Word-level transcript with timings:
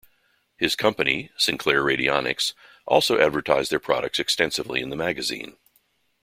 His 0.57 0.75
company, 0.75 1.29
Sinclair 1.37 1.83
Radionics, 1.83 2.53
also 2.87 3.19
advertised 3.19 3.71
their 3.71 3.77
products 3.79 4.17
extensively 4.17 4.81
in 4.81 4.89
the 4.89 4.95
magazine. 4.95 5.57